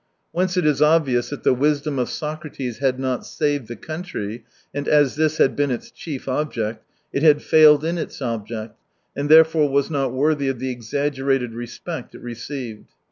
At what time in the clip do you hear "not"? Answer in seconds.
2.99-3.23, 9.91-10.11